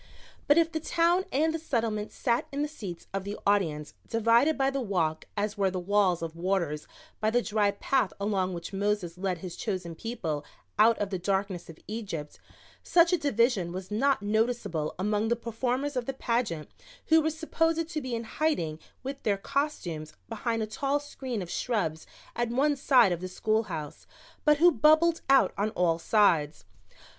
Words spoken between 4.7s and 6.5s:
the walk as were the walls of